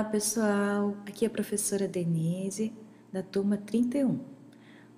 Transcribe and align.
Olá, 0.00 0.08
pessoal. 0.08 0.96
Aqui 1.06 1.26
é 1.26 1.28
a 1.28 1.30
professora 1.30 1.86
Denise, 1.86 2.72
da 3.12 3.22
turma 3.22 3.58
31. 3.58 4.18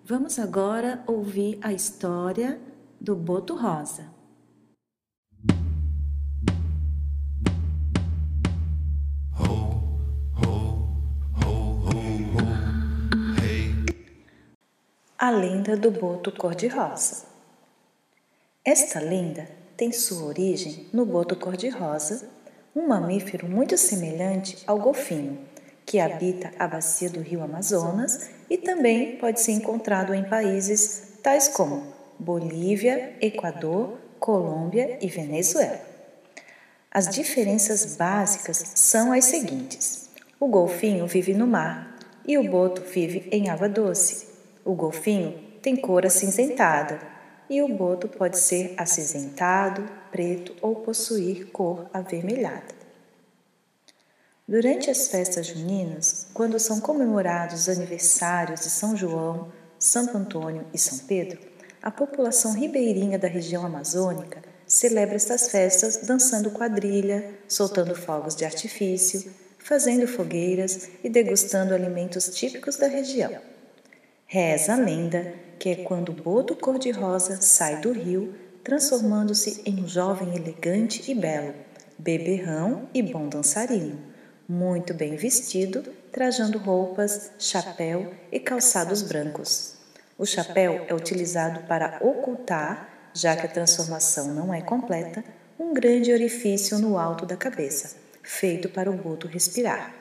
Vamos 0.04 0.38
agora 0.38 1.02
ouvir 1.08 1.58
a 1.61 1.72
história 1.72 2.61
do 3.00 3.16
Boto 3.16 3.57
Rosa. 3.57 4.07
A 15.18 15.30
lenda 15.30 15.76
do 15.76 15.90
boto 15.90 16.30
cor-de-rosa. 16.30 17.26
Esta 18.64 19.00
lenda 19.00 19.50
tem 19.76 19.90
sua 19.90 20.26
origem 20.26 20.86
no 20.93 21.04
boto 21.04 21.34
cor-de-rosa 21.34 22.41
um 22.75 22.89
mamífero 22.89 23.49
muito 23.49 23.76
semelhante 23.76 24.58
ao 24.67 24.79
golfinho, 24.79 25.39
que 25.85 26.00
habita 26.00 26.50
a 26.58 26.67
bacia 26.67 27.11
do 27.11 27.21
rio 27.21 27.43
Amazonas 27.43 28.30
e 28.49 28.57
também 28.57 29.17
pode 29.17 29.40
ser 29.40 29.53
encontrado 29.53 30.14
em 30.14 30.25
países 30.25 31.18
tais 31.22 31.49
como 31.49 31.93
Bolívia, 32.19 33.14
Equador, 33.20 33.98
Colômbia 34.19 34.98
e 35.00 35.08
Venezuela. 35.08 35.80
As 36.91 37.08
diferenças 37.08 37.97
básicas 37.97 38.72
são 38.75 39.12
as 39.12 39.27
seguintes: 39.27 40.08
o 40.39 40.47
golfinho 40.47 41.06
vive 41.06 41.34
no 41.34 41.47
mar 41.47 41.97
e 42.27 42.39
o 42.39 42.50
boto 42.50 42.83
vive 42.83 43.28
em 43.30 43.50
água 43.50 43.69
doce. 43.69 44.28
O 44.64 44.75
golfinho 44.75 45.34
tem 45.61 45.77
cor 45.77 46.06
acinzentada 46.06 47.00
e 47.52 47.61
o 47.61 47.68
boto 47.68 48.08
pode 48.08 48.38
ser 48.38 48.72
acinzentado, 48.78 49.86
preto 50.10 50.56
ou 50.62 50.77
possuir 50.77 51.48
cor 51.48 51.86
avermelhada. 51.92 52.74
Durante 54.48 54.90
as 54.90 55.08
festas 55.08 55.48
juninas, 55.48 56.28
quando 56.32 56.58
são 56.58 56.80
comemorados 56.80 57.60
os 57.60 57.68
aniversários 57.68 58.62
de 58.62 58.70
São 58.70 58.96
João, 58.96 59.52
Santo 59.78 60.16
Antônio 60.16 60.66
e 60.72 60.78
São 60.78 61.00
Pedro, 61.00 61.38
a 61.82 61.90
população 61.90 62.54
ribeirinha 62.54 63.18
da 63.18 63.28
região 63.28 63.66
amazônica 63.66 64.42
celebra 64.66 65.16
estas 65.16 65.48
festas 65.48 65.98
dançando 66.06 66.50
quadrilha, 66.52 67.34
soltando 67.46 67.94
fogos 67.94 68.34
de 68.34 68.46
artifício, 68.46 69.30
fazendo 69.58 70.08
fogueiras 70.08 70.88
e 71.05 71.10
degustando 71.10 71.74
alimentos 71.74 72.30
típicos 72.30 72.77
da 72.77 72.86
região. 72.86 73.42
Reza 74.27 74.72
a 74.72 74.77
lenda 74.77 75.34
que 75.62 75.68
é 75.68 75.77
quando 75.77 76.08
o 76.08 76.12
boto 76.12 76.56
cor-de-rosa 76.56 77.41
sai 77.41 77.80
do 77.80 77.92
rio, 77.92 78.34
transformando-se 78.64 79.62
em 79.64 79.84
um 79.84 79.86
jovem 79.86 80.34
elegante 80.34 81.08
e 81.08 81.14
belo, 81.14 81.55
beberrão 81.96 82.88
e 82.92 83.00
bom 83.00 83.28
dançarino, 83.28 83.96
muito 84.48 84.92
bem 84.92 85.14
vestido, 85.14 85.84
trajando 86.10 86.58
roupas, 86.58 87.30
chapéu 87.38 88.12
e 88.33 88.40
calçados 88.40 89.02
brancos. 89.02 89.77
O 90.18 90.27
chapéu 90.27 90.84
é 90.88 90.94
utilizado 90.94 91.60
para 91.68 92.00
ocultar, 92.00 93.12
já 93.14 93.36
que 93.36 93.46
a 93.46 93.48
transformação 93.48 94.34
não 94.34 94.52
é 94.52 94.62
completa, 94.62 95.22
um 95.56 95.72
grande 95.72 96.12
orifício 96.12 96.77
no 96.80 96.98
alto 96.98 97.24
da 97.24 97.36
cabeça, 97.36 97.94
feito 98.20 98.68
para 98.68 98.90
o 98.90 98.96
boto 98.96 99.28
respirar. 99.28 99.94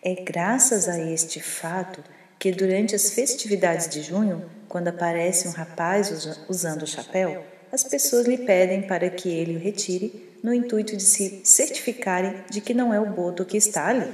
É 0.00 0.14
graças 0.22 0.88
a 0.88 0.96
este 1.00 1.40
fato 1.40 2.04
que 2.42 2.50
durante 2.50 2.92
as 2.96 3.10
festividades 3.10 3.88
de 3.88 4.02
junho, 4.02 4.50
quando 4.68 4.88
aparece 4.88 5.46
um 5.46 5.52
rapaz 5.52 6.10
usando 6.48 6.82
o 6.82 6.86
chapéu, 6.88 7.44
as 7.70 7.84
pessoas 7.84 8.26
lhe 8.26 8.36
pedem 8.36 8.82
para 8.82 9.08
que 9.08 9.28
ele 9.28 9.54
o 9.54 9.60
retire, 9.60 10.36
no 10.42 10.52
intuito 10.52 10.96
de 10.96 11.04
se 11.04 11.42
certificarem 11.44 12.42
de 12.50 12.60
que 12.60 12.74
não 12.74 12.92
é 12.92 12.98
o 12.98 13.06
boto 13.06 13.44
que 13.44 13.56
está 13.56 13.86
ali. 13.86 14.12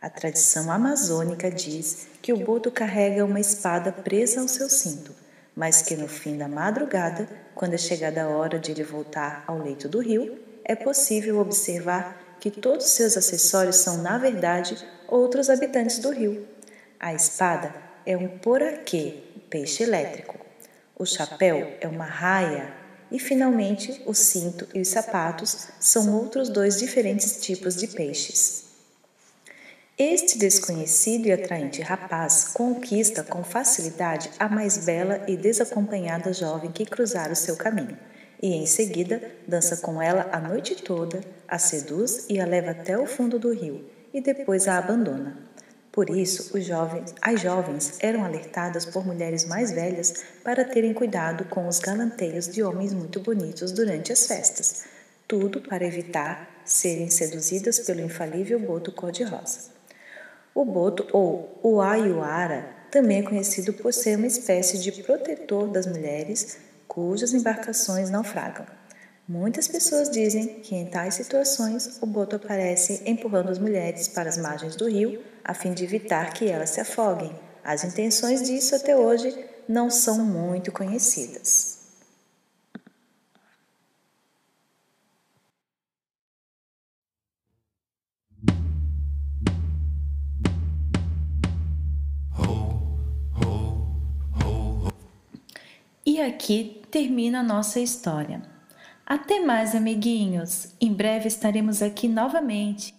A 0.00 0.08
tradição 0.08 0.70
amazônica 0.70 1.50
diz 1.50 2.06
que 2.22 2.32
o 2.32 2.36
boto 2.36 2.70
carrega 2.70 3.24
uma 3.24 3.40
espada 3.40 3.90
presa 3.90 4.40
ao 4.40 4.46
seu 4.46 4.70
cinto, 4.70 5.12
mas 5.56 5.82
que 5.82 5.96
no 5.96 6.06
fim 6.06 6.38
da 6.38 6.46
madrugada, 6.46 7.28
quando 7.52 7.74
é 7.74 7.78
chegada 7.78 8.22
a 8.22 8.28
hora 8.28 8.60
de 8.60 8.70
ele 8.70 8.84
voltar 8.84 9.42
ao 9.44 9.58
leito 9.58 9.88
do 9.88 9.98
rio, 9.98 10.38
é 10.64 10.76
possível 10.76 11.40
observar 11.40 12.36
que 12.38 12.48
todos 12.48 12.86
seus 12.86 13.16
acessórios 13.16 13.74
são, 13.74 14.02
na 14.02 14.18
verdade, 14.18 14.76
outros 15.08 15.50
habitantes 15.50 15.98
do 15.98 16.10
rio 16.10 16.46
a 17.00 17.14
espada 17.14 17.74
é 18.04 18.16
um 18.16 18.38
poraquê, 18.38 19.22
peixe 19.48 19.82
elétrico. 19.82 20.38
O 20.98 21.06
chapéu 21.06 21.76
é 21.80 21.86
uma 21.86 22.06
raia. 22.06 22.74
E, 23.10 23.18
finalmente, 23.18 24.02
o 24.04 24.12
cinto 24.12 24.68
e 24.74 24.80
os 24.80 24.88
sapatos 24.88 25.68
são 25.80 26.14
outros 26.14 26.48
dois 26.48 26.78
diferentes 26.78 27.40
tipos 27.40 27.74
de 27.76 27.86
peixes. 27.86 28.64
Este 29.96 30.38
desconhecido 30.38 31.26
e 31.26 31.32
atraente 31.32 31.80
rapaz 31.82 32.52
conquista 32.52 33.24
com 33.24 33.42
facilidade 33.42 34.30
a 34.38 34.48
mais 34.48 34.84
bela 34.84 35.24
e 35.26 35.36
desacompanhada 35.36 36.32
jovem 36.32 36.70
que 36.70 36.84
cruzar 36.84 37.32
o 37.32 37.36
seu 37.36 37.56
caminho, 37.56 37.98
e 38.40 38.54
em 38.54 38.66
seguida 38.66 39.20
dança 39.46 39.78
com 39.78 40.00
ela 40.00 40.28
a 40.30 40.38
noite 40.38 40.76
toda, 40.76 41.20
a 41.48 41.58
seduz 41.58 42.26
e 42.28 42.38
a 42.38 42.46
leva 42.46 42.70
até 42.70 42.96
o 42.96 43.06
fundo 43.06 43.38
do 43.38 43.52
rio, 43.52 43.90
e 44.12 44.20
depois 44.20 44.68
a 44.68 44.78
abandona. 44.78 45.48
Por 45.92 46.10
isso, 46.10 46.60
jovens, 46.60 47.14
as 47.20 47.40
jovens 47.40 47.98
eram 48.00 48.24
alertadas 48.24 48.84
por 48.84 49.06
mulheres 49.06 49.44
mais 49.44 49.72
velhas 49.72 50.22
para 50.44 50.64
terem 50.64 50.94
cuidado 50.94 51.44
com 51.46 51.66
os 51.66 51.78
galanteios 51.78 52.46
de 52.46 52.62
homens 52.62 52.92
muito 52.92 53.20
bonitos 53.20 53.72
durante 53.72 54.12
as 54.12 54.26
festas, 54.26 54.84
tudo 55.26 55.60
para 55.60 55.86
evitar 55.86 56.48
serem 56.64 57.08
seduzidas 57.10 57.80
pelo 57.80 58.00
infalível 58.00 58.60
boto 58.60 58.92
cor-de-rosa. 58.92 59.70
O 60.54 60.64
boto, 60.64 61.06
ou 61.12 61.58
o 61.62 61.80
ayuara, 61.80 62.68
também 62.90 63.20
é 63.20 63.22
conhecido 63.22 63.72
por 63.72 63.92
ser 63.92 64.16
uma 64.16 64.26
espécie 64.26 64.78
de 64.78 64.90
protetor 65.02 65.68
das 65.68 65.86
mulheres 65.86 66.58
cujas 66.86 67.32
embarcações 67.32 68.10
naufragam. 68.10 68.77
Muitas 69.28 69.68
pessoas 69.68 70.08
dizem 70.08 70.60
que 70.60 70.74
em 70.74 70.86
tais 70.86 71.16
situações 71.16 71.98
o 72.00 72.06
boto 72.06 72.36
aparece 72.36 73.02
empurrando 73.04 73.50
as 73.50 73.58
mulheres 73.58 74.08
para 74.08 74.26
as 74.26 74.38
margens 74.38 74.74
do 74.74 74.88
rio 74.88 75.22
a 75.44 75.52
fim 75.52 75.74
de 75.74 75.84
evitar 75.84 76.32
que 76.32 76.48
elas 76.48 76.70
se 76.70 76.80
afoguem. 76.80 77.38
As 77.62 77.84
intenções 77.84 78.40
disso 78.40 78.74
até 78.74 78.96
hoje 78.96 79.38
não 79.68 79.90
são 79.90 80.24
muito 80.24 80.72
conhecidas. 80.72 81.76
E 96.06 96.18
aqui 96.18 96.80
termina 96.90 97.40
a 97.40 97.42
nossa 97.42 97.78
história. 97.78 98.57
Até 99.10 99.40
mais, 99.40 99.74
amiguinhos! 99.74 100.74
Em 100.78 100.92
breve 100.92 101.28
estaremos 101.28 101.80
aqui 101.80 102.06
novamente 102.06 102.94